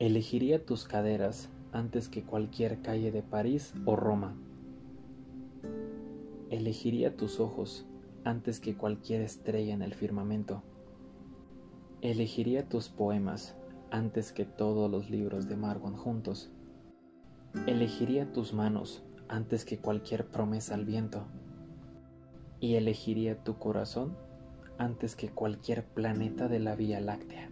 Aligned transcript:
Elegiría 0.00 0.64
tus 0.64 0.86
caderas 0.86 1.50
antes 1.72 2.08
que 2.08 2.22
cualquier 2.22 2.80
calle 2.80 3.12
de 3.12 3.22
París 3.22 3.74
o 3.84 3.96
Roma. 3.96 4.34
Elegiría 6.48 7.18
tus 7.18 7.38
ojos 7.38 7.84
antes 8.24 8.60
que 8.60 8.78
cualquier 8.78 9.20
estrella 9.20 9.74
en 9.74 9.82
el 9.82 9.92
firmamento. 9.92 10.62
Elegiría 12.00 12.66
tus 12.66 12.88
poemas 12.88 13.58
antes 13.90 14.32
que 14.32 14.46
todos 14.46 14.90
los 14.90 15.10
libros 15.10 15.50
de 15.50 15.56
Margon 15.56 15.98
juntos. 15.98 16.50
Elegiría 17.66 18.32
tus 18.32 18.54
manos 18.54 19.02
antes 19.28 19.66
que 19.66 19.76
cualquier 19.76 20.28
promesa 20.28 20.76
al 20.76 20.86
viento. 20.86 21.26
Y 22.58 22.76
elegiría 22.76 23.44
tu 23.44 23.58
corazón 23.58 24.16
antes 24.78 25.14
que 25.14 25.28
cualquier 25.28 25.84
planeta 25.84 26.48
de 26.48 26.58
la 26.58 26.74
Vía 26.74 27.00
Láctea. 27.00 27.50